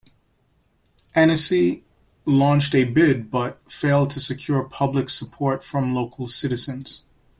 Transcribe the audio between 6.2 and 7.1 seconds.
citizens.